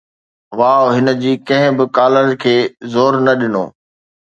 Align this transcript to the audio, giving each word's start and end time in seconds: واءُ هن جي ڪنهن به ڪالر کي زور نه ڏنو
واءُ 0.59 0.83
هن 0.95 1.07
جي 1.21 1.33
ڪنهن 1.47 1.71
به 1.77 1.85
ڪالر 1.97 2.27
کي 2.43 2.55
زور 2.93 3.13
نه 3.25 3.33
ڏنو 3.39 3.65